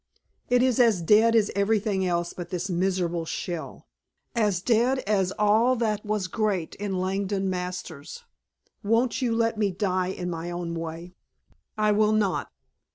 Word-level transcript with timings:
"It 0.49 0.63
is 0.63 0.79
as 0.79 0.99
dead 0.99 1.35
as 1.35 1.51
everything 1.55 2.07
else 2.07 2.33
but 2.33 2.49
this 2.49 2.71
miserable 2.71 3.23
shell. 3.23 3.85
As 4.35 4.59
dead 4.59 4.97
as 5.05 5.31
all 5.37 5.75
that 5.75 6.03
was 6.03 6.25
great 6.27 6.73
in 6.77 6.97
Langdon 6.97 7.51
Masters. 7.51 8.23
Won't 8.83 9.21
you 9.21 9.31
let 9.35 9.59
me 9.59 9.69
die 9.69 10.07
in 10.07 10.27
my 10.27 10.49
own 10.49 10.73
way?" 10.73 11.13
"I 11.77 11.91
will 11.91 12.13
not." 12.13 12.49